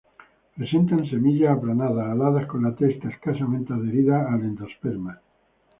[0.57, 5.19] Presentan semillas aplanadas, aladas con la testa escasamente adherida al endosperma.